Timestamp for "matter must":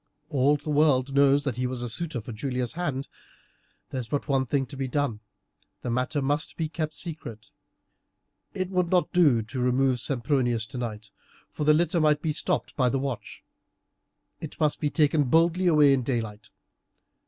5.91-6.57